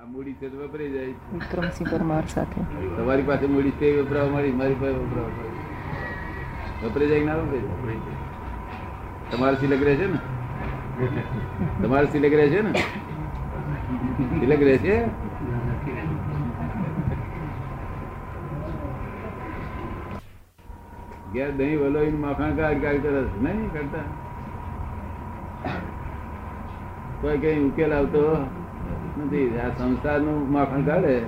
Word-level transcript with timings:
આ 0.00 0.06
મૂડી 0.10 0.32
છે 0.32 0.48
તો 0.48 0.56
વપરાઈ 0.58 0.92
જાય. 0.92 1.14
વિક્રમસિંહ 1.32 1.88
પરમાર 1.92 2.26
સાથે. 2.26 2.60
તમારી 2.96 3.22
પાસે 3.22 3.46
મૂડી 3.46 3.72
છે 3.80 3.86
એ 3.86 4.02
વપરાવા 4.02 4.32
મળી 4.34 4.52
મારી 4.60 4.76
પાસે 4.82 4.92
વપરાવા 4.98 5.32
મળી. 5.38 5.64
વપરાઈ 6.84 7.08
જાય 7.08 7.24
ના 7.24 7.34
વપરાઈ 7.40 7.98
જાય? 8.04 8.20
તમારે 9.32 9.56
સિલક 9.62 9.82
રહે 9.88 9.96
છે 9.96 10.06
ને? 10.12 10.18
તમારે 11.82 12.06
સિલક 12.06 12.36
રહે 12.40 12.46
છે 12.54 12.60
ને? 12.68 12.72
સિલક 14.40 14.62
રહે 14.68 14.76
છે? 14.84 14.96
ઘેર 21.34 21.50
દહીં 21.58 21.76
વલોઈ 21.82 22.14
માખણ 22.24 22.56
કાર 22.62 22.72
કાર 22.86 22.96
કરે 23.04 23.22
છે. 23.26 23.42
નહીં 23.48 23.68
કરતા. 23.76 24.06
કોઈ 27.20 27.38
કઈ 27.44 27.58
ઉકેલ 27.68 27.92
આવતો 27.98 28.24
નથી. 29.24 29.58
આ 29.58 29.68
સંસારનું 29.68 30.52
માખણ 30.52 30.82
કાઢે 30.82 31.22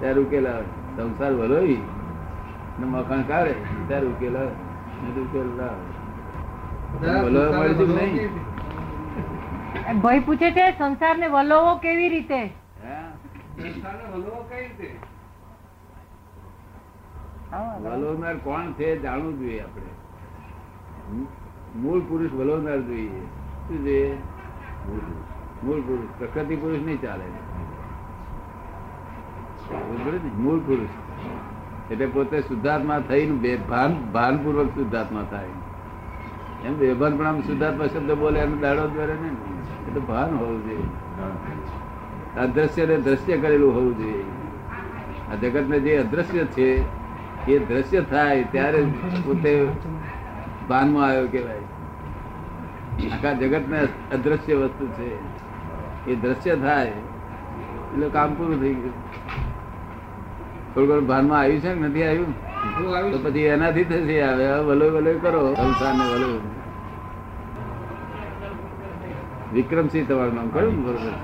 ત્યારે 0.00 0.20
ઉકેલ 0.20 0.48
આવે. 0.48 0.64
સંસાર 0.96 1.32
વલોઈ 1.32 1.80
ને 2.80 2.86
માખણ 2.86 3.22
કાઢે 3.22 3.54
ત્યારે 3.88 4.06
ઉકેલ 4.06 4.36
આવે. 4.36 4.50
નહીં 5.02 5.14
ઉકેલ 5.14 5.62
આવે. 5.62 7.22
વલોવા 7.22 7.58
મળે 7.58 7.74
છે 7.74 7.86
નહીં. 7.86 8.30
ભાઈ 10.00 10.20
પૂછે 10.20 10.50
છે 10.50 10.70
સંસારને 10.70 11.26
વલોવો 11.26 11.74
કેવી 11.74 12.08
રીતે? 12.08 12.34
હે? 12.34 12.50
હા, 17.52 17.78
વલોવનાર 17.82 18.36
કોણ 18.36 18.72
છે 18.72 19.02
જાણવું 19.02 19.38
જોઈએ 19.38 19.60
આપણે. 19.60 19.82
મૂળ 21.76 22.00
પુરુષ 22.00 22.32
વલોવનાર 22.32 22.80
જોઈએ. 22.80 23.22
શું 23.68 23.84
જોઈએ? 23.84 24.18
મૂળ 24.86 24.98
પુરુષ. 24.98 25.31
પ્રકૃતિ 26.18 26.56
પુરુષ 26.56 26.78
નહીં 26.78 27.00
ચાલે. 27.00 27.28
મૂળ 30.38 30.58
પુરુષ. 30.58 30.88
એટલે 31.90 32.06
પોતે 32.06 32.40
શુદ્ધાત્મા 32.40 32.98
થઈને 32.98 33.56
ભાન, 33.56 33.94
ભાનપૂર્વક 34.12 34.68
શુદ્ધાત્મા 34.68 35.22
થાય. 35.30 35.48
એમ 36.64 36.78
બેભાન 36.78 37.16
પણ 37.16 37.26
આમ 37.26 37.40
શુદ્ધાત્મા 37.40 37.86
શબ્દ 37.86 38.12
બોલે 38.12 38.40
એમ 38.40 38.60
દાડો 38.60 38.88
દ્વારા 38.88 39.14
ને? 39.14 39.28
એ 39.90 39.94
તો 39.94 40.00
ભાન 40.00 40.36
હોવું 40.36 40.64
જોઈએ. 40.64 40.86
અદ્રશ્ય 42.40 42.86
ને 42.86 42.96
દ્રશ્ય 42.96 43.36
કરેલું 43.36 43.74
હોવું 43.74 43.96
જોઈએ. 43.96 44.24
આ 45.32 45.34
જગત 45.34 45.68
ને 45.68 45.80
જે 45.80 45.96
અદ્રશ્ય 45.96 46.44
છે, 46.44 46.68
એ 47.48 47.58
દ્રશ્ય 47.58 48.00
થાય 48.00 48.44
ત્યારે 48.44 48.82
પોતે 49.24 49.66
ભાનમાં 50.68 51.06
આવ્યો 51.06 51.26
કેવાય 51.26 51.60
આખા 53.12 53.32
જગત 53.32 53.68
ને 53.68 53.80
અદ્રશ્ય 54.12 54.54
વસ્તુ 54.54 54.86
છે. 54.86 55.42
એ 56.06 56.14
દ્રશ્ય 56.22 56.54
થાય 56.56 56.94
એટલે 57.92 58.08
કામ 58.16 58.30
પૂરું 58.38 58.58
થઈ 58.62 58.74
ગયું. 58.74 58.96
થોડું 60.74 60.88
ઘણું 60.88 61.06
ભાનમાં 61.06 61.38
આવ્યું 61.40 61.60
છે 61.60 61.70
કે 61.74 61.80
નથી 61.88 62.06
આવ્યું? 62.08 62.32
તો 63.12 63.18
પછી 63.26 63.46
એનાથી 63.54 63.84
થશે 63.84 64.16
આવે 64.28 64.44
હવે 64.46 64.62
વલોય 64.70 64.92
વલોય 64.96 65.18
કરો 65.24 65.40
સંસાર 65.60 65.94
ને 66.00 66.04
વલોય. 66.12 66.40
વિક્રમસિંહ 69.54 70.06
તમારું 70.08 70.34
નામ 70.40 70.48
કયું 70.54 70.76
બરોબર 70.84 71.14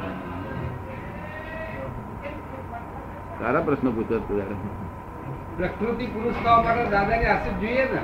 સારા 3.41 3.67
પ્રશ્નો 3.67 3.91
પૂછો 3.99 4.17
તું 4.27 4.37
તારે. 4.41 4.57
પ્રકૃતિ 5.59 6.07
પુરુષ 6.15 6.37
થવા 6.43 6.59
માટે 6.67 6.85
દાદાની 6.97 7.31
આશીર્વાદ 7.35 7.63
જોઈએ 7.63 7.85
ને? 7.93 8.03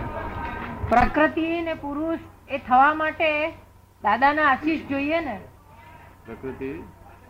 પ્રકૃતિ 0.93 1.49
ને 1.67 1.75
પુરુષ 1.75 2.23
એ 2.49 2.59
થવા 2.69 2.95
માટે 3.01 3.29
દાદાના 4.05 4.47
આશીષ 4.53 4.87
જોઈએ 4.93 5.21
ને? 5.29 5.37
પ્રકૃતિ? 6.27 6.73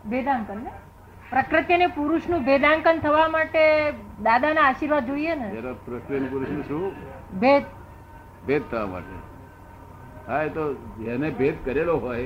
વેદાંકન 0.09 0.57
ને? 0.57 0.71
પ્રકૃતિ 1.29 1.73
અને 1.73 1.87
પુરુષનું 1.87 2.45
ભેદાંકન 2.45 2.99
થવા 2.99 3.27
માટે 3.27 3.91
દાદાના 4.23 4.61
આશીર્વાદ 4.61 5.07
જોઈએ 5.07 5.35
ને? 5.35 5.49
પ્રકૃતિ 5.85 6.15
અને 6.15 6.27
પુરુષ 6.27 6.67
શું? 6.67 6.91
ભેદ. 7.39 7.63
ભેદ 8.47 8.61
થવા 8.71 8.85
માટે. 8.85 9.15
હા 10.27 10.41
એ 10.41 10.49
તો 10.49 10.73
જેને 10.73 11.29
ભેદ 11.29 11.55
કરેલો 11.65 11.97
હોય 11.97 12.25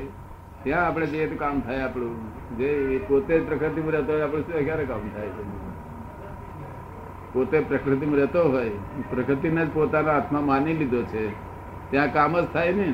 ત્યાં 0.63 0.87
આપણે 0.87 1.05
જે 1.05 1.27
કામ 1.39 1.61
થાય 1.61 1.81
આપણું. 1.81 2.13
જે 2.57 2.69
પોતે 3.07 3.39
પ્રકૃતિમાં 3.39 3.91
રહેતો 3.91 4.13
હોય 4.13 4.21
આપણે 4.21 4.41
શું 4.41 4.63
ક્યારે 4.63 4.85
કામ 4.85 5.09
થાય 5.15 5.27
પોતે 7.33 7.59
પ્રકૃતિમાં 7.61 8.15
રહેતો 8.15 8.43
હોય 8.51 8.69
પ્રકૃતિને 9.09 9.65
જ 9.65 9.73
પોતાના 9.73 10.13
હાથમાં 10.13 10.45
માની 10.45 10.73
લીધો 10.73 11.01
છે. 11.03 11.25
ત્યાં 11.91 12.13
કામ 12.13 12.39
જ 12.39 12.45
થાય 12.53 12.71
ને. 12.71 12.93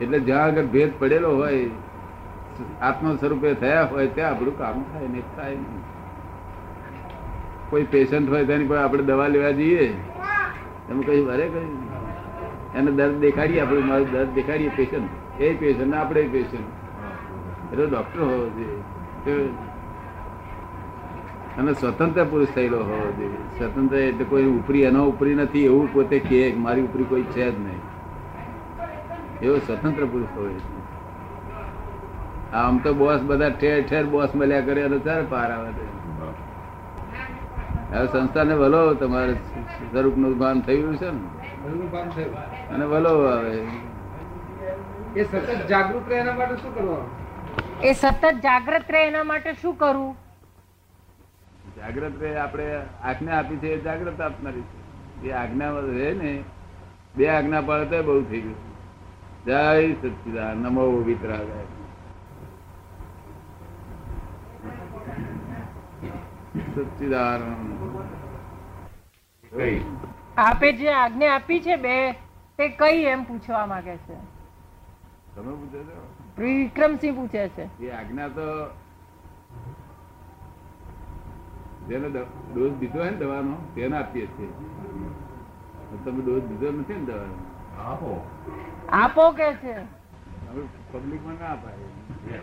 એટલે 0.00 0.18
જ્યાં 0.20 0.44
આગળ 0.44 0.66
ભેદ 0.66 0.90
પડેલો 0.98 1.36
હોય 1.36 1.68
આત્મ 2.80 3.16
સ્વરૂપે 3.16 3.54
થયા 3.54 3.84
હોય 3.84 4.06
ત્યાં 4.06 4.30
આપણું 4.30 4.58
કામ 4.58 4.82
થાય 4.82 5.08
ને 5.08 5.22
થાય 5.36 5.54
નહીં. 5.54 5.82
કોઈ 7.70 7.84
પેશન્ટ 7.84 8.30
હોય 8.30 8.44
તેની 8.44 8.66
પર 8.66 8.76
આપણે 8.76 9.02
દવા 9.02 9.26
લેવા 9.26 9.50
જઈએ 9.50 9.92
તમે 10.88 11.02
કઈ 11.02 11.20
વરે 11.20 11.48
કઈ 11.48 11.76
એને 12.74 12.90
દર્દ 12.90 13.18
દેખાડીએ, 13.18 13.60
આપણે 13.60 13.80
મારું 13.80 14.10
દર્દ 14.10 14.28
દેખાડીએ 14.28 14.68
પેશન્ટ 14.68 15.40
એ 15.40 15.54
પેશન્ટ 15.54 15.94
આપણે 15.94 16.22
પેશન્ટ 16.22 17.72
એટલે 17.72 17.86
ડોક્ટર 17.86 18.20
હોવો 18.20 18.48
જોઈએ. 18.48 18.80
તો- 19.24 19.48
અને 21.58 21.72
સ્વતંત્ર 21.72 22.24
પુરુષ 22.24 22.48
થયેલો 22.48 22.78
હોવો 22.78 23.12
જોઈએ. 23.12 23.58
સ્વતંત્ર 23.58 23.96
એટલે 23.96 24.24
કોઈ 24.24 24.44
ઉપરી, 24.44 24.82
એનો 24.82 25.06
ઉપરી 25.06 25.34
નથી, 25.34 25.64
એવું 25.64 25.92
પોતે 25.92 26.18
કે 26.18 26.54
મારી 26.56 26.82
ઉપરી 26.82 27.04
કોઈ 27.04 27.22
છે 27.22 27.50
જ 27.50 27.60
નહીં. 27.60 27.80
એવો 29.42 29.58
સ્વતંત્ર 29.58 30.04
પુરુષ 30.04 30.28
હોય 30.36 30.48
જોઈએ. 30.48 30.75
આમ 32.52 32.78
તો 32.78 32.94
બોસ 32.94 33.20
બધા 33.20 33.48
ઠેર 33.48 33.82
ઠેર 33.82 34.06
બોસ 34.06 34.34
મળ્યા 34.34 34.60
કરે 34.60 34.82
અને 34.82 34.98
ત્યારે 34.98 35.22
પાર 35.22 35.52
આવે 35.52 35.70
હવે 37.90 38.06
સંસ્થાને 38.06 38.54
વલો 38.54 38.94
તમારે 38.94 39.34
સ્વરૂપનું 39.34 40.38
ભાન 40.38 40.60
થયું 40.60 40.96
છે 40.98 41.10
ને? 41.10 41.20
અને 42.70 42.84
વલો 42.84 43.26
આવે. 43.26 43.68
એ 45.16 45.24
સતત 45.24 45.68
જાગૃત 45.68 46.08
રહે 46.08 46.18
એના 46.18 46.34
માટે 46.34 46.56
શું 46.56 46.74
કરવાનું? 46.74 47.08
એ 47.82 47.92
સતત 47.92 48.24
જાગૃત 48.24 48.90
રહે 48.90 49.06
એના 49.06 49.24
માટે 49.24 49.52
શું 49.52 49.78
કરવું 49.78 50.14
જાગૃત 51.76 52.22
રહે 52.22 52.36
આપણે 52.36 52.82
આજ્ઞા 53.02 53.38
આપી 53.38 53.56
છે 53.56 53.68
એ 53.68 53.80
જાગૃત 53.80 54.20
આપનારી 54.20 54.60
છે. 54.60 55.28
એ 55.28 55.32
આજ્ઞા 55.32 55.70
રહે 55.70 56.12
ને 56.12 56.44
બે 57.16 57.28
આજ્ઞા 57.28 57.60
પાડે 57.60 57.84
તો 57.84 58.02
બહુ 58.02 58.22
થઈ 58.22 58.40
ગયું. 58.40 58.56
જય 59.46 59.92
સચિદાન 59.92 60.56
નમો 60.56 61.02
વિતરાગાય 61.02 61.85
સચ્ચિદાનંદ 66.76 67.80
આપે 70.36 70.72
જે 70.72 70.88
આજ્ઞા 70.92 71.34
આપી 71.34 71.60
છે 71.60 71.76
બે 71.76 72.12
તે 72.58 72.68
કઈ 72.68 73.02
એમ 73.02 73.24
પૂછવા 73.24 73.66
માંગે 73.66 73.96
છે? 73.96 74.16
તમે 75.36 75.52
પૂછે 75.56 75.82
છો? 75.82 76.14
વિક્રમસિંહ 76.38 77.16
પૂછે 77.16 77.48
છે. 77.48 77.84
એ 77.86 77.90
આજ્ઞા 77.90 78.28
તો 78.28 78.70
જેને 81.88 82.08
ડોઝ 82.54 82.72
દીધો 82.72 82.98
હોય 82.98 83.10
ને 83.10 83.16
દવાનો 83.16 83.56
તેને 83.74 83.96
આપીએ 83.98 84.26
છીએ. 84.26 84.48
તમે 86.04 86.22
ડોઝ 86.24 86.42
દીધો 86.42 86.72
નથી 86.72 86.94
ને 86.94 87.04
દવાનો? 87.04 87.36
આપો. 88.92 89.30
કે 89.30 89.54
છે? 89.54 89.76
પબ્લિકમાં 90.92 91.34
ના 91.34 91.52
અપાય. 91.52 92.40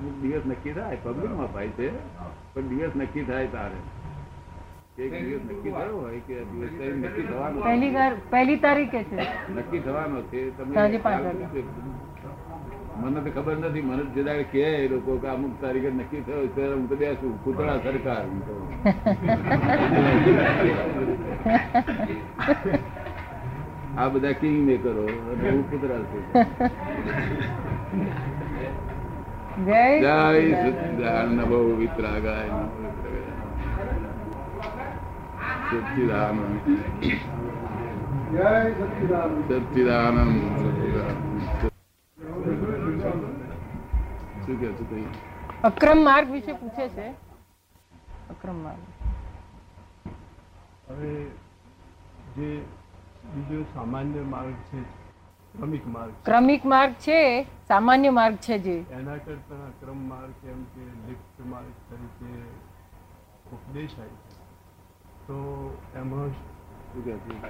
અમુક 0.00 0.14
દિવસ 0.22 0.44
નક્કી 0.46 0.74
થાય 0.74 0.96
પબ્લિકમાં 1.04 1.44
અપાય 1.44 1.70
છે 1.76 1.86
પણ 2.52 2.68
દિવસ 2.70 2.94
નક્કી 2.96 3.24
થાય 3.24 3.48
તારે 3.48 3.78
એક 4.98 5.12
દિવસ 5.18 5.42
નક્કી 5.46 5.72
થયો 5.72 5.96
હોય 5.98 6.20
કે 6.26 6.36
દિવસ 6.50 6.72
નક્કી 6.98 7.24
થવાનો 7.24 7.58
પહેલી 7.62 7.92
પહેલી 8.30 8.58
તારીખે 8.58 9.00
છે 9.06 9.16
નક્કી 9.54 9.80
થવાનો 9.82 10.18
છે 10.30 10.40
તમે 10.56 10.72
સાંજે 10.74 10.98
પાંચ 10.98 11.18
ખ્યાલ 11.18 11.38
વાગે. 11.42 11.46
છે? 11.54 11.62
મને 13.00 13.20
તો 13.22 13.30
ખબર 13.32 13.56
નથી 13.60 13.82
મને 13.82 14.02
જે 14.14 14.22
દાડે 14.22 14.44
કહે 14.46 14.64
એ 14.76 14.88
લોકો 14.88 15.12
કે 15.18 15.28
અમુક 15.28 15.54
તારીખે 15.60 15.90
નક્કી 15.92 16.22
થયો 16.22 16.44
છે 16.54 16.62
હું 16.68 16.88
તો 16.88 16.96
બેસું 16.96 17.32
પૂતળા 17.44 17.78
સરકાર 17.80 18.24
હું 18.24 18.40
તો. 18.42 18.54
આ 23.96 24.08
બધા 24.10 24.34
કિંગ 24.34 24.58
મેકરો 24.64 25.04
અને 25.28 25.46
હું 25.46 25.62
પૂતળા 25.64 26.02
છું 26.06 26.22
જય 29.60 29.82
જય 30.00 31.44
બહુ 31.44 31.58
વિતરાગાય 31.76 32.58
સચ્ચિદાનંદ 35.70 36.44
સચ્ચિદાનંદ. 39.48 40.38
શું 44.40 44.56
કે 44.56 44.68
છે 44.78 45.04
અક્રમ 45.62 45.98
માર્ગ 46.02 46.30
વિશે 46.30 46.52
પૂછે 46.52 46.88
છે 46.88 47.06
અક્રમ 48.30 48.56
માર્ગ 48.56 48.84
હવે 50.88 51.12
જે 52.36 52.48
બીજો 53.34 53.64
સામાન્ય 53.74 54.22
માર્ગ 54.26 54.54
છે 54.68 54.78
ક્રમિક 55.58 55.86
માર્ગ 55.86 56.12
છે. 56.12 56.24
ક્રમિક 56.24 56.64
માર્ગ 56.64 56.92
છે 56.92 57.42
સામાન્ય 57.68 58.10
માર્ગ 58.10 58.36
છે 58.36 58.58
જે. 58.58 58.76
એના 58.92 59.16
કરતા 59.16 59.70
ક્રમ 59.80 60.08
માર્ગ 60.08 60.32
એમ 60.44 60.62
કે 60.64 60.84
લિપ્ત 61.08 61.46
માર્ગ 61.46 61.72
તરીકે 61.90 62.32
ઉપદેશાય 63.52 64.08
છે. 64.08 64.38
તો 65.26 65.36
એમાં? 65.96 66.30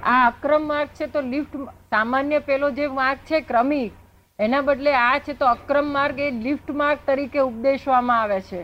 આ 0.03 0.27
અક્રમ 0.27 0.67
માર્ગ 0.67 0.89
છે 0.89 1.05
તો 1.07 1.21
લિફ્ટ 1.21 1.55
સામાન્ય 1.89 2.39
પેલો 2.39 2.71
જે 2.71 2.87
માર્ગ 2.87 3.19
છે 3.19 3.41
ક્રમિક 3.41 3.93
એના 4.39 4.61
બદલે 4.61 4.93
આ 4.95 5.17
છે 5.19 5.33
તો 5.33 5.45
અક્રમ 5.45 5.87
માર્ગ 5.93 6.19
એ 6.19 6.31
લિફ્ટ 6.31 6.69
માર્ગ 6.71 6.99
તરીકે 7.05 7.39
ઉપદેશવામાં 7.39 8.21
આવે 8.21 8.41
છે. 8.41 8.61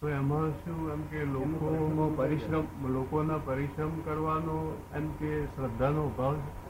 તો 0.00 0.08
એમાં 0.08 0.50
શું 0.50 0.92
એમ 0.92 1.02
કે 1.02 1.24
લોકોનો 1.24 2.08
પરિશ્રમ 2.16 2.64
લોકોના 2.88 3.38
પરિશ્રમ 3.44 4.00
કરવાનો 4.00 4.78
એમ 4.94 5.12
કે 5.12 5.44
શ્રદ્ધાનો 5.46 6.02
અભાવ 6.02 6.34
છે? 6.34 6.69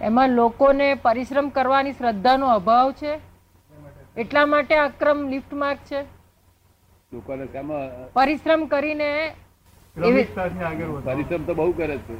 એમાં 0.00 0.28
લોકોને 0.28 0.94
પરિશ્રમ 0.94 1.48
કરવાની 1.48 1.92
શ્રદ્ધાનો 1.92 2.46
અભાવ 2.46 2.92
છે? 2.92 3.18
એટલા 4.16 4.46
માટે 4.46 4.76
અક્રમ 4.76 5.28
લિફ્ટ 5.28 5.52
માર્ક 5.54 5.78
છે? 5.92 6.02
લોકોને 7.12 7.46
પરિશ્રમ 8.12 8.66
કરીને 8.66 9.34
પરિશ્રમ 11.04 11.44
તો 11.44 11.54
બહુ 11.54 11.72
કરે 11.72 11.98
છે. 11.98 12.16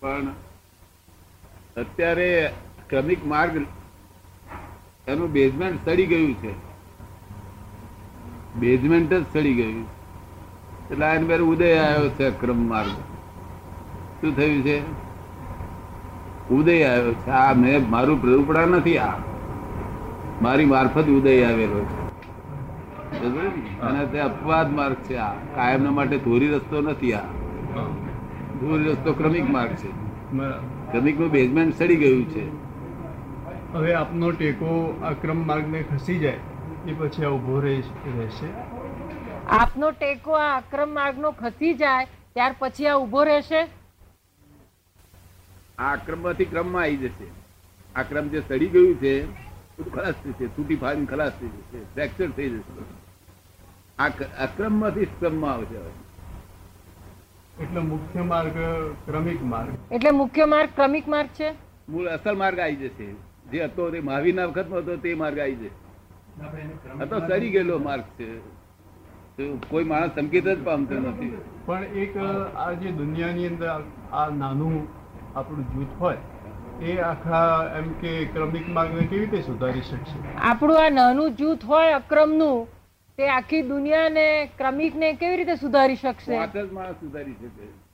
પણ 0.00 0.28
અત્યારે 1.76 2.52
ક્રમિક 2.88 3.26
માર્ગ 3.26 3.56
એનું 5.08 5.32
બેઝમેન્ટ 5.32 5.84
સડી 5.84 6.06
ગયું 6.06 6.34
છે. 6.34 6.52
બેઝમેન્ટ 8.54 9.14
જ 9.14 9.24
સડી 9.32 9.54
ગયું. 9.54 9.86
એટલે 10.90 11.06
આને 11.06 11.38
ઉદય 11.38 11.76
આવ્યો 11.78 12.08
છે 12.08 12.30
ક્રમ 12.30 12.68
માર્ગ. 12.68 12.90
શું 14.20 14.36
થયું 14.36 14.62
છે? 14.62 15.07
ઉદય 16.50 16.84
આવ્યો 16.84 17.14
છે. 17.14 17.30
આ 17.30 17.52
મેં 17.54 17.90
મારું 17.90 18.20
પ્રભુપડા 18.20 18.64
નથી 18.64 18.98
આ. 18.98 19.12
મારી 20.42 20.64
મારફત 20.64 21.04
ઉદય 21.04 21.44
આવેલો 21.44 21.80
છે. 21.80 22.08
અને 23.80 24.06
તે 24.06 24.18
અપવાદ 24.20 24.72
માર્ગ 24.72 24.94
છે 24.94 25.16
આ. 25.16 25.32
કાયમના 25.32 25.90
માટે 25.90 26.18
ધોરી 26.18 26.48
રસ્તો 26.48 26.80
નથી 26.80 27.12
આ. 27.12 27.20
ધોરી 28.60 28.84
રસ્તો 28.84 29.12
ક્રમિક 29.12 29.50
માર્ગ 29.50 29.70
છે. 29.70 29.88
ક્રમિકનું 30.92 31.30
બેઝમેન્ટ 31.30 31.74
સડી 31.78 31.96
ગયું 31.96 32.24
છે. 32.24 32.68
હવે 33.72 33.94
આપનો 33.94 34.30
ટેકો 34.30 35.00
આ 35.04 35.10
ક્રમ 35.12 35.46
માર્ગને 35.46 35.82
ખસી 35.82 36.18
જાય 36.18 36.36
એ 36.88 36.94
પછી 36.98 37.24
આ 37.24 37.28
ઊભો 37.28 37.60
રહે 37.60 37.82
રહેશે? 38.18 38.46
આપનો 39.48 39.90
ટેકો 39.90 40.32
આ 40.32 40.56
અક્રમ 40.56 40.94
માર્ગનો 40.94 41.30
ખસી 41.30 41.74
જાય 41.74 42.04
ત્યાર 42.04 42.54
પછી 42.58 42.86
આ 42.86 42.94
ઊભો 42.94 43.24
રહેશે? 43.24 43.66
આ 45.78 45.96
ક્રમમાંથી 45.96 46.44
ક્રમમાં 46.44 46.82
આવી 46.82 46.96
જશે. 46.96 47.26
આ 47.96 48.02
ક્રમ 48.02 48.28
જે 48.28 48.42
સડી 48.48 48.66
ગયું 48.66 48.94
છે 48.94 49.12
ખલાસ 49.94 50.14
થશે 50.24 50.46
તૂટી 50.46 50.76
ફાડીને 50.76 51.06
ખલાસ 51.06 51.32
થઈ 51.40 51.48
જશે. 51.48 51.78
ફ્રેક્ચર 51.80 52.30
થઈ 52.30 52.50
જશે. 52.50 52.82
આ 53.98 54.08
અક્રમમાંથી 54.44 55.04
ક્રમમાં 55.04 55.52
આવશે 55.52 55.76
હવે. 55.76 55.92
એટલે 57.64 57.80
મુખ્ય 57.80 58.20
માર્ગ 58.22 58.52
ક્રમિક 59.06 59.42
માર્ગ. 59.44 59.92
એટલે 59.92 60.10
મુખ્ય 60.10 60.44
માર્ગ 60.44 60.68
ક્રમિક 60.76 61.08
માર્ગ 61.08 61.28
છે? 61.28 61.54
મૂળ 61.88 62.06
અસલ 62.06 62.36
માર્ગ 62.36 62.58
આવી 62.58 62.76
જશે. 62.76 63.12
જે 63.50 63.64
હતો 63.64 63.90
તે 63.90 64.00
મહાવીરના 64.00 64.44
વખતમાં 64.44 64.78
હતો 64.78 64.96
તે 64.96 65.14
માર્ગ 65.14 65.38
આવી 65.38 65.54
જશે. 65.54 67.00
હતો 67.00 67.18
સડી 67.18 67.50
ગયેલો 67.50 67.78
માર્ગ 67.78 68.02
છે. 68.02 68.38
તો 69.36 69.58
કોઈ 69.70 69.84
માણસ 69.84 70.10
સંકેત 70.14 70.48
જ 70.48 70.64
પામતો 70.64 70.94
નથી. 70.94 71.36
પણ 71.66 71.84
એક 71.84 72.16
આ 72.56 72.72
જે 72.72 72.90
દુનિયાની 72.90 73.46
અંદર 73.46 73.84
આ 74.12 74.28
નાનું 74.28 74.98
આપણું 75.38 75.72
જૂથ 75.72 75.88
હોય 75.98 76.16
એ 76.82 76.98
આખા 76.98 77.70
એમ 77.76 77.92
કે 77.92 78.24
ક્રમિક 78.24 78.68
માર્ગને 78.68 79.06
કેવી 79.06 79.26
રીતે 79.26 79.42
સુધારી 79.42 79.80
શકશે? 79.80 80.36
આપણું 80.36 80.86
આ 80.86 80.88
નાનું 80.88 81.34
જૂથ 81.34 81.64
હોય 81.64 81.92
અક્રમનું 81.92 82.68
તે 83.16 83.28
આખી 83.28 83.62
દુનિયાને 83.62 84.50
ક્રમિકને 84.58 85.12
કેવી 85.12 85.36
રીતે 85.36 85.54
સુધારી 85.54 85.96
શકશે? 85.96 86.34
એક 86.34 86.56
જ 86.56 86.72
માણસ 86.72 86.94
સુધારી 86.94 87.32
શકે. 87.32 87.88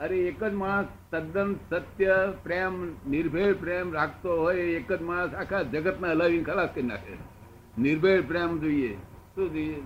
અરે 0.00 0.18
એક 0.18 0.44
જ 0.44 0.52
માણસ 0.52 0.86
તદ્દન 1.10 1.56
સત્ય 1.70 2.32
પ્રેમ 2.42 2.84
નિર્ભેળ 3.10 3.54
પ્રેમ 3.54 3.92
રાખતો 3.92 4.42
હોય 4.42 4.56
એક 4.56 4.92
જ 4.92 5.02
માણસ 5.02 5.34
આખા 5.34 5.62
જગતને 5.62 6.08
હલાવીને 6.08 6.44
ખલાસ 6.44 6.68
કરી 6.74 6.82
નાખે. 6.82 7.12
નિર્ભેળ 7.78 8.22
પ્રેમ 8.22 8.58
જોઈએ. 8.58 8.96
શું 9.34 9.52
જોઈએ? 9.52 9.82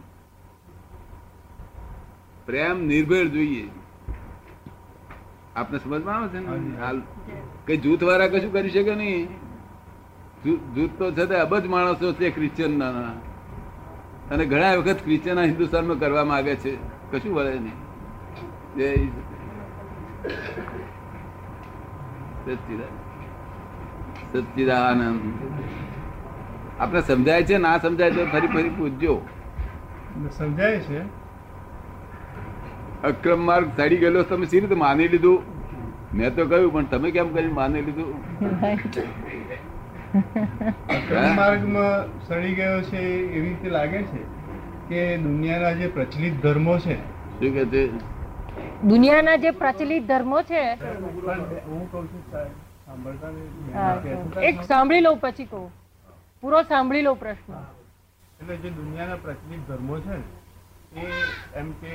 પ્રેમ 2.47 2.87
નિર્ભેળ 2.87 3.29
જોઈએ. 3.29 3.69
આપને 5.57 5.79
સમજમાં 5.79 6.17
આવે 6.17 6.29
છે 6.29 6.39
ને? 6.39 6.77
હાલ 6.77 7.03
કઈ 7.67 7.77
જૂથ 7.77 8.03
વાળા 8.05 8.29
કશું 8.29 8.53
કરી 8.53 8.71
શકે 8.71 8.95
નહીં. 8.95 9.29
જૂથ 10.75 10.91
તો 10.99 11.11
છે 11.13 11.27
તે 11.27 11.35
અબજ 11.35 11.67
માણસો 11.67 12.13
છે 12.13 12.31
ક્રિશ્ચિયન 12.31 12.79
ના 12.79 12.91
અને 14.31 14.45
ઘણા 14.47 14.75
વખત 14.75 14.97
ક્રિશ્ચન 15.05 15.39
હિન્દુસ્તાનમાં 15.39 15.99
કરવા 15.99 16.25
માંગે 16.25 16.57
છે. 16.57 16.77
કશું 17.13 17.35
વળે 17.35 17.59
નહીં. 17.59 19.11
સચ્ચિદાનંદ 24.33 25.21
આપણે 26.81 27.01
સમજાય 27.01 27.43
છે? 27.43 27.57
ના 27.59 27.79
સમજાય 27.79 28.11
તો 28.11 28.27
ફરી 28.27 28.47
ફરી 28.47 28.69
પૂછજો. 28.69 29.15
સમજાય 30.39 30.81
છે. 30.81 31.26
અક્રમ 33.11 33.41
માર્ગ 33.51 33.69
સડી 33.77 34.01
ગયેલો 34.03 34.23
તમે 34.31 34.47
સી 34.53 34.61
રીતે 34.65 34.77
માની 34.83 35.09
લીધું? 35.15 35.39
મેં 36.19 36.35
તો 36.37 36.43
કહ્યું 36.51 36.73
પણ 36.75 36.89
તમે 36.93 37.09
કેમ 37.17 37.29
કરી 37.37 37.53
માની 37.59 37.83
લીધું? 37.87 38.11
અક્રમ 40.97 41.29
માર્ગમાં 41.41 42.11
સડી 42.27 42.55
ગયો 42.61 42.81
છે 42.91 43.01
એવી 43.07 43.43
રીતે 43.49 43.69
લાગે 43.77 43.99
છે 44.11 44.21
કે 44.91 45.01
દુનિયાના 45.25 45.75
જે 45.81 45.89
પ્રચલિત 45.97 46.35
ધર્મો 46.45 46.75
છે 46.85 46.97
શું 47.39 47.51
કે 47.57 47.65
છે? 47.73 47.83
દુનિયાના 48.93 49.37
જે 49.45 49.51
પ્રચલિત 49.63 50.05
ધર્મો 50.13 50.39
છે 50.51 50.63
હું 51.67 51.85
કહું 51.91 52.05
છું 52.11 52.23
સાંભળતા 52.87 53.31
એક 54.51 54.57
સાંભળી 54.71 55.05
લઉં 55.07 55.19
પછી 55.21 55.49
કહું. 55.53 55.69
પૂરો 56.43 56.59
સાંભળી 56.73 57.05
લઉં 57.07 57.19
પ્રશ્ન. 57.23 57.53
એટલે 58.41 58.57
જે 58.65 58.71
દુનિયાના 58.81 59.23
પ્રચલિત 59.25 59.63
ધર્મો 59.69 59.97
છે 60.07 60.17
એ 60.97 61.07
એમ 61.61 61.73
કે 61.81 61.95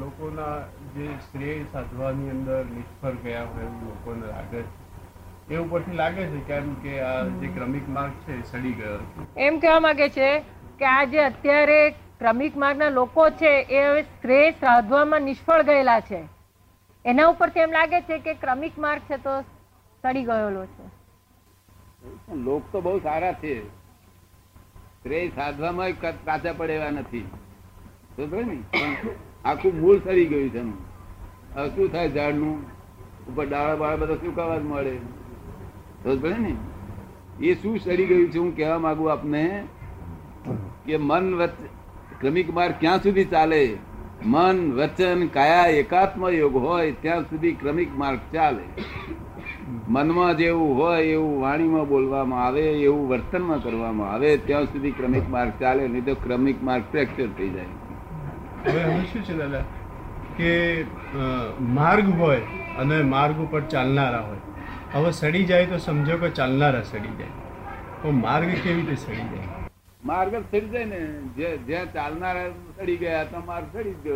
લોકોના 0.00 0.56
જે 0.96 1.06
શ્રેય 1.22 1.64
સાધવાની 1.72 2.30
અંદર 2.30 2.58
નિષ્ફળ 2.64 3.16
ગયા 3.22 3.44
હોય 3.44 3.64
એવું 3.64 3.86
લોકોને 3.86 4.26
લાગે 4.26 4.60
છે. 4.62 5.54
એ 5.54 5.56
ઉપરથી 5.56 5.96
લાગે 6.00 6.26
છે 6.26 6.40
કેમ 6.48 6.68
કે 6.82 6.92
આ 7.00 7.22
જે 7.40 7.48
ક્રમિક 7.54 7.88
માર્ગ 7.88 8.12
છે 8.26 8.36
એ 8.38 8.42
સડી 8.50 8.72
ગયો 8.72 8.98
છે. 8.98 9.24
એમ 9.46 9.58
કહેવા 9.58 9.80
માંગે 9.86 10.08
છે 10.16 10.28
કે 10.78 10.84
આ 10.84 11.04
જે 11.14 11.20
અત્યારે 11.24 11.80
ક્રમિક 12.18 12.56
માર્ગના 12.56 12.90
લોકો 12.98 13.24
છે 13.40 13.52
એ 13.78 13.82
હવે 13.86 14.02
શ્રેય 14.02 14.50
સાધવામાં 14.60 15.22
નિષ્ફળ 15.22 15.62
ગયેલા 15.62 16.00
છે. 16.00 16.22
એના 17.04 17.26
ઉપરથી 17.26 17.60
એમ 17.60 17.72
લાગે 17.72 18.00
છે 18.02 18.18
કે 18.18 18.34
ક્રમિક 18.44 18.78
માર્ગ 18.78 19.02
છે 19.10 19.18
તો 19.26 19.34
સડી 20.02 20.24
ગયેલો 20.30 20.64
છે. 20.76 20.86
લોક 22.46 22.62
તો 22.72 22.80
બહુ 22.80 22.94
સારા 23.00 23.34
છે. 23.42 23.58
શ્રેય 25.02 25.28
સાધવામાં 25.28 26.00
કાચા 26.24 26.52
પડે 26.52 26.74
એવા 26.74 26.90
નથી. 26.90 27.26
આખું 29.44 29.80
મૂળ 29.80 29.98
સરી 29.98 30.26
ગયું 30.26 30.48
છે. 30.50 30.60
હવે 31.54 31.68
શું 31.68 31.92
થાય 31.92 32.08
ઝાડનું? 32.08 32.62
ઉપર 33.28 33.46
ડાળા 33.46 33.76
બાળા 33.76 33.96
બધા 33.96 34.14
સુકાવા 34.14 34.58
જ 34.58 34.62
મળે? 34.62 34.96
પડે 36.04 36.38
ને, 36.38 36.54
એ 37.40 37.54
શું 37.54 37.78
સરી 37.78 38.06
ગયું 38.06 38.30
છે 38.30 38.38
હું 38.38 38.56
કહેવા 38.56 38.78
માંગુ 38.78 39.04
આપને 39.04 39.64
કે 40.86 40.96
મન 40.96 41.34
વચ્ચે 41.34 41.68
ક્રમિક 42.20 42.54
માર્ગ 42.54 42.74
ક્યાં 42.80 43.02
સુધી 43.02 43.24
ચાલે? 43.24 43.76
મન, 44.24 44.72
વચન, 44.72 45.26
કાયા, 45.26 45.66
એકાત્મ 45.66 46.28
યોગ 46.28 46.56
હોય 46.56 46.92
ત્યાં 46.92 47.22
સુધી 47.22 47.52
ક્રમિક 47.52 47.98
માર્ગ 47.98 48.18
ચાલે. 48.32 48.82
મનમાં 49.88 50.36
જેવું 50.36 50.76
હોય 50.76 51.04
એવું 51.04 51.40
વાણીમાં 51.40 51.88
બોલવામાં 51.88 52.46
આવે, 52.46 52.62
એવું 52.62 53.08
વર્તનમાં 53.08 53.62
કરવામાં 53.62 54.12
આવે, 54.12 54.36
ત્યાં 54.36 54.64
સુધી 54.64 54.90
ક્રમિક 54.90 55.28
માર્ગ 55.28 55.52
ચાલે, 55.60 55.88
નહીં 55.88 56.04
તો 56.04 56.14
ક્રમિક 56.14 56.62
માર્ગ 56.62 56.84
ફ્રેક્ચર 56.90 57.26
થઈ 57.26 57.48
જાય. 57.48 57.87
હવે 58.66 58.82
હવે 58.82 59.04
શું 59.12 59.22
છે 59.24 59.34
દાદા? 59.38 59.62
કે 60.36 60.52
માર્ગ 61.76 62.08
હોય 62.20 62.40
અને 62.78 63.02
માર્ગ 63.14 63.36
ઉપર 63.44 63.60
ચાલનારા 63.74 64.20
હોય. 64.20 64.40
હવે 64.94 65.10
સડી 65.12 65.44
જાય 65.44 65.66
તો 65.66 65.78
સમજો 65.78 66.16
કે 66.16 66.30
ચાલનારા 66.30 66.82
સડી 66.82 67.16
જાય. 67.18 67.32
તો 68.02 68.10
માર્ગ 68.10 68.48
કેવી 68.64 68.82
રીતે 68.82 68.96
સડી 68.96 69.26
જાય? 69.32 69.48
માર્ગ 70.04 70.34
જ 70.34 70.44
સડી 70.50 70.68
જાય 70.68 70.84
ને. 70.84 71.00
જે, 71.36 71.56
જ્યાં 71.66 71.92
ચાલનારા 71.92 72.46
સડી 72.76 72.96
ગયા 72.96 73.24
તો 73.24 73.42
માર્ગ 73.46 73.66
સડી 73.72 73.96
જ 74.04 74.08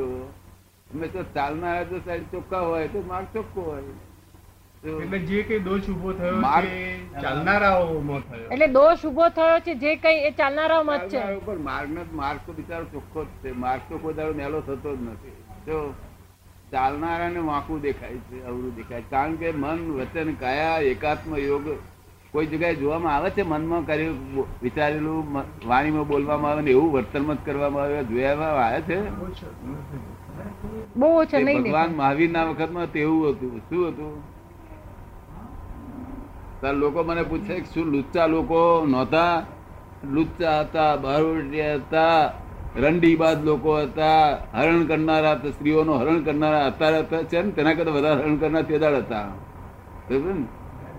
અમે 0.95 1.09
તો 1.09 1.25
ચાલનારા 1.35 1.83
જો 1.91 1.99
સાઈડ 2.07 2.23
ચોખ્ખા 2.33 2.61
હોય 2.71 2.89
તો 2.89 3.05
માર્ગ 3.09 3.27
ચોખ્ખો 3.35 3.63
હોય. 3.71 3.83
તો 3.83 4.12
એટલે 4.85 5.19
જે 5.19 5.43
કઈ 5.49 5.59
દોષ 5.61 5.89
ઊભો 5.89 6.13
થયો 6.13 6.39
છે 6.63 6.71
ચાલનારાઓમાં 7.23 8.23
થયો. 8.31 8.47
એટલે 8.55 8.67
દોષ 8.77 9.05
ઊભો 9.05 9.27
થયો 9.37 9.59
છે 9.67 9.75
જે 9.83 9.93
કઈ 9.97 10.19
એ 10.29 10.31
ચાલનારા 10.41 10.83
મત 10.83 11.03
છે. 11.13 11.21
માર્ગ 11.69 11.91
ને 11.97 12.03
માર્ગ 12.21 12.41
તો 12.47 12.53
બિચારો 12.53 12.85
ચોખ્ખો 12.95 13.25
જ 13.25 13.29
છે. 13.43 13.53
માર્ગ 13.65 13.83
તો 13.89 13.99
કોઈ 13.99 14.15
દાડો 14.15 14.35
મેલો 14.41 14.61
થતો 14.61 14.97
જ 14.97 14.99
નથી. 15.03 15.37
જો 15.67 15.77
ચાલનારાને 16.73 17.41
વાંકું 17.51 17.81
દેખાય 17.87 18.19
છે 18.33 18.43
અવરું 18.49 18.75
દેખાય 18.81 19.05
કારણ 19.13 19.37
કે 19.37 19.49
મન 19.53 19.79
વચન 20.01 20.35
કાયા 20.43 20.83
એકાત્મ 20.93 21.31
યોગ 21.37 21.67
કોઈ 22.33 22.47
જગ્યાએ 22.47 22.77
જોવામાં 22.83 23.15
આવે 23.15 23.31
છે? 23.31 23.43
મનમાં 23.53 23.83
કર્યું 23.87 24.45
વિચારેલું 24.63 25.21
વાણીમાં 25.71 26.07
બોલવામાં 26.09 26.51
આવે 26.53 26.63
ને 26.63 26.71
એવું 26.77 26.93
વર્તનમાં 26.93 27.37
જ 27.37 27.39
કરવામાં 27.47 27.83
આવે 27.85 28.05
જોયામાં 28.11 28.53
આવે 28.67 28.81
છે? 28.91 28.99
બહુ 30.97 31.09
ઓછા 31.23 31.41
ભગવાન 31.41 31.63
દેખાય. 31.63 31.89
મહાવીરના 32.03 32.45
વખતમાં 32.51 32.89
તેવું 32.93 33.21
હતું. 33.31 33.59
શું 33.71 33.89
હતું? 33.89 34.15
તાર 36.63 36.75
લોકો 36.75 37.03
મને 37.05 37.23
પૂછે 37.25 37.55
કે 37.61 37.67
શું 37.75 37.87
લુચ્ચા 37.93 38.27
લોકો 38.27 38.87
નહોતા? 38.87 39.45
લુચ્ચા 40.11 40.63
હતા 40.63 40.97
બારોટિયા 40.97 41.77
હતા 41.77 42.33
રંડીબાદ 42.77 43.45
લોકો 43.45 43.77
હતા 43.77 44.39
હરણ 44.55 44.87
કરનારા 44.87 45.35
હતા, 45.35 45.51
સ્ત્રીઓનું 45.51 46.01
હરણ 46.01 46.23
કરનારા 46.25 46.67
અત્યારે 46.67 47.01
હતા 47.03 47.23
છે 47.23 47.43
ને 47.43 47.53
તેના 47.53 47.75
કરતા 47.75 47.93
વધારે 47.93 48.23
હરણ 48.23 48.39
કરનાર 48.39 48.65
તેદાળ 48.65 48.97
હતા. 49.03 49.29
બરાબર 50.09 50.35
ને? 50.35 50.47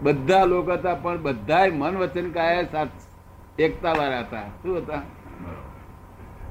બધા 0.02 0.46
લોકો 0.46 0.72
હતા 0.74 0.96
પણ 0.96 1.18
બધા 1.18 1.66
મન 1.72 1.96
વચન 1.98 2.32
કાયા 2.32 2.72
સાથ 2.72 2.96
એકતા 3.58 3.94
વાળા 3.98 4.24
હતા. 4.24 4.48
શું 4.64 4.78
હતા? 4.78 5.02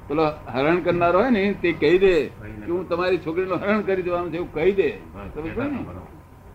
પેલો 0.09 0.25
હરણ 0.47 0.81
કરનારો 0.81 1.19
હોય 1.19 1.31
ને 1.31 1.55
તે 1.55 1.73
કહી 1.73 1.99
દે 1.99 2.15
કે 2.65 2.71
હું 2.71 2.89
તમારી 2.89 3.19
છોકરીનું 3.19 3.59
હરણ 3.59 3.83
કરી 3.83 4.03
દેવાનું 4.03 4.31
છે 4.31 4.37
એવું 4.37 4.53
કહી 4.55 4.73
દે. 4.73 4.91
સમજ 5.35 5.57
ને? 5.57 5.79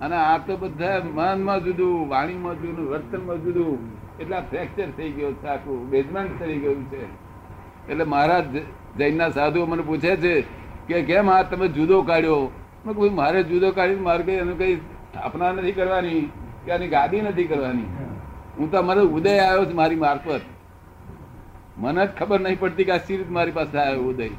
અને 0.02 0.16
આ 0.16 0.38
તો 0.38 0.58
બધા 0.58 1.02
મનમાં 1.14 1.64
જુદું, 1.64 2.10
વાણીમાં 2.10 2.56
જુદું, 2.56 2.86
વર્તનમાં 2.90 3.40
જુદું. 3.44 3.78
એટલા 4.20 4.42
ફ્રેક્ચર 4.42 4.90
થઈ 4.98 5.12
ગયો 5.12 5.32
છે, 5.32 5.48
આખું 5.48 5.90
બેઝમેન્ટ 5.90 6.40
થઈ 6.40 6.58
ગયું 6.58 6.84
છે. 6.92 7.04
એટલે 7.90 8.04
મારા 8.04 8.42
જૈનના 8.98 9.30
સાધુઓ 9.30 9.66
મને 9.66 9.84
પૂછે 9.84 10.16
છે 10.16 10.34
કે 10.88 11.02
કેમ 11.02 11.30
આ 11.30 11.44
તમે 11.44 11.68
જુદો 11.68 12.02
કાઢ્યો? 12.02 12.52
મેં 12.86 12.96
કહ્યું 12.96 13.16
મારે 13.16 13.44
જુદો 13.44 13.72
કાઢીને 13.72 14.02
મારે 14.02 14.24
કંઈ 14.24 14.40
એનું 14.44 14.58
કંઈ 14.58 14.76
સ્થાપના 14.76 15.52
નથી 15.52 15.72
કરવાની, 15.72 16.24
કે 16.66 16.72
આની 16.72 16.88
ગાદી 16.88 17.22
નથી 17.22 17.44
કરવાની. 17.44 17.90
હું 18.58 18.72
તો 18.72 18.84
મારો 18.84 19.02
ઉદય 19.18 19.38
આવ્યો 19.40 19.66
છે 19.66 19.74
મારી 19.74 19.96
મારફત 19.96 20.42
મને 21.78 22.02
જ 22.08 22.10
ખબર 22.20 22.40
નહીં 22.40 22.60
પડતી 22.60 22.84
કે 22.84 22.92
આ 22.92 22.98
સી 22.98 23.24
મારી 23.30 23.52
પાસે 23.52 23.78
આવ્યો 23.78 24.10
ઉદય. 24.12 24.30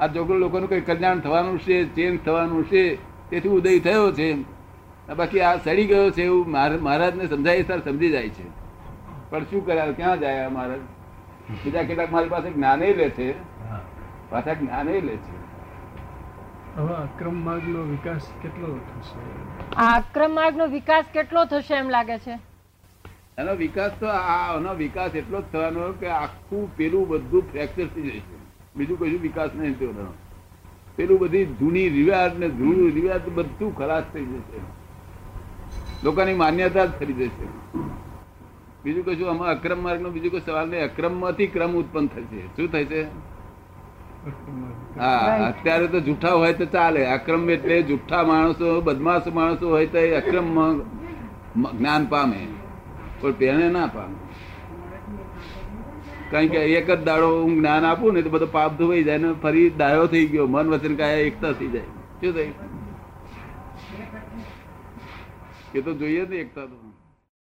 આ 0.00 0.06
જોગર 0.06 0.34
લોકોનું 0.34 0.68
કંઈ 0.68 0.80
કલ્યાણ 0.80 1.20
થવાનું 1.20 1.58
છે 1.58 1.76
ચેન્જ 1.96 2.18
થવાનું 2.24 2.64
છે? 2.70 2.84
તેથી 3.30 3.48
ઉદય 3.48 3.78
થયો 3.78 4.12
છે 4.12 4.28
બાકી 5.14 5.40
આ 5.40 5.56
સડી 5.56 5.86
ગયો 5.86 6.10
છે 6.10 6.22
એવું 6.22 6.50
મહાર- 6.50 6.78
મહારાજને 6.78 7.26
સમજાય 7.26 7.62
ત્યારે 7.62 7.82
સમજી 7.90 8.10
જાય 8.10 8.28
છે. 8.28 8.48
પણ 9.30 9.44
શું 9.44 9.66
કર્યા 9.66 9.92
ક્યાં 9.92 10.20
જાય 10.20 10.44
આ 10.44 10.48
મહારાજ? 10.48 10.80
બીજા 11.64 11.82
કેટલાક 11.82 12.12
મારી 12.12 12.28
પાસે 12.28 12.50
જ્ઞાને 12.50 12.94
લે 12.94 13.10
છે. 13.10 13.34
પાછા 14.30 14.52
જ્ઞાને 14.52 15.00
લે 15.00 15.16
છે. 15.16 15.40
હવે 16.76 16.94
આક્રમ 16.94 17.44
માર્ગનો 17.44 17.82
વિકાસ 17.82 18.20
કેટલો 18.42 18.76
થશે? 18.76 19.18
આ 19.74 19.96
આક્રમ 19.96 20.34
માર્ગનો 20.34 20.66
વિકાસ 20.66 21.04
કેટલો 21.12 21.44
થશે 21.44 21.74
એમ 21.74 21.88
લાગે 21.88 22.18
છે? 22.18 22.38
એનો 23.38 23.54
વિકાસ 23.54 23.90
તો 24.00 24.06
આનો 24.06 24.74
વિકાસ 24.74 25.14
એટલો 25.14 25.40
જ 25.40 25.44
થવાનો 25.52 25.92
કે 25.92 26.06
આખું 26.06 26.76
પેલું 26.76 27.08
બધું 27.08 27.42
ફ્રેક્ચર 27.42 27.86
થઈ 27.86 28.02
જશે 28.02 28.40
બીજું 28.76 28.98
કશું 28.98 29.20
વિકાસ 29.20 29.50
નહીં 29.54 29.78
થયો 29.78 30.14
પેલું 30.96 31.18
બધી 31.18 31.44
જૂની 31.44 31.88
રિવાજ 31.88 32.38
ને 32.38 32.48
જૂનું 32.48 32.90
રિવાજ 32.90 33.28
બધું 33.28 33.76
ખલાસ 33.76 34.04
થઈ 34.12 34.24
જશે. 34.24 34.79
લોકોની 36.04 36.38
માન્યતા 36.42 36.86
જ 36.86 36.92
ખરી 36.98 37.16
જશે 37.18 37.46
બીજું 38.84 39.04
કશું 39.06 39.28
આમાં 39.30 39.50
અક્રમ 39.54 39.80
માર્ગ 39.86 40.00
નો 40.02 40.10
બીજું 40.10 40.30
કોઈ 40.34 40.44
સવાલ 40.46 40.68
નહીં. 40.68 40.84
અક્રમમાંથી 40.84 41.50
ક્રમ 41.54 41.72
ઉત્પન્ન 41.80 42.06
થશે 42.06 42.40
શું 42.56 42.68
થશે 42.72 43.00
હા 45.00 45.34
અત્યારે 45.48 45.86
તો 45.86 45.98
જૂઠા 46.00 46.34
હોય 46.40 46.54
તો 46.60 46.66
ચાલે. 46.76 47.02
અક્રમ 47.16 47.50
એટલે 47.50 47.76
જૂઠા 47.82 48.22
માણસો 48.30 48.80
બદમાશ 48.86 49.28
માણસો 49.38 49.64
હોય 49.74 49.86
તો 49.86 49.98
એ 49.98 50.16
અક્રમ 50.22 50.48
જ્ઞાન 51.74 52.02
પામે. 52.06 52.40
પણ 53.20 53.32
તેને 53.40 53.66
ના 53.76 53.86
પામે. 53.94 54.16
કારણ 56.30 56.50
કે 56.52 56.60
એક 56.78 56.88
જ 56.90 56.98
દાડો 57.04 57.28
હું 57.36 57.54
જ્ઞાન 57.60 57.84
આપું 57.84 58.14
ને 58.14 58.22
તો 58.26 58.30
બધો 58.30 58.48
પાપ 58.56 58.70
ધોવાઈ 58.78 59.06
જાય 59.08 59.18
ને 59.18 59.30
ફરી 59.42 59.68
દાયો 59.80 60.06
થઈ 60.12 60.26
ગયો. 60.32 60.46
મન 60.54 60.66
વચન 60.74 60.94
કાયા 61.00 61.28
એકતા 61.30 61.52
થઈ 61.60 61.70
જાય. 61.74 61.88
શું 62.20 62.32
થાય? 62.34 62.52
એ 65.74 65.82
તો 65.82 65.94
જોઈએ 65.94 66.26
ને 66.26 66.36
એકતા 66.36 66.66
તો. 66.66 66.89